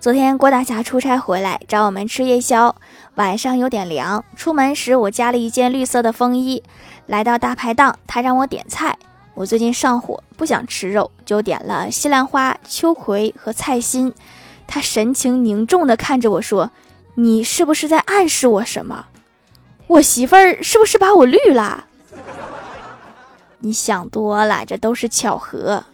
[0.00, 2.74] 昨天郭大侠出差回来找我们吃夜宵，
[3.16, 6.62] 晚上有点凉，出门时我加了一件绿色的风衣。
[7.04, 8.96] 来到大排档，他让我点菜，
[9.34, 14.14] 我最近上火，不想吃肉，就点了西兰花、秋葵和菜心。
[14.66, 16.70] 他神情凝重地看着我说
[17.16, 19.04] ：‘你是不是在暗示我什么？’
[19.86, 21.84] 我媳妇儿是不是把我绿了？
[23.58, 25.84] 你想多了，这都是巧合。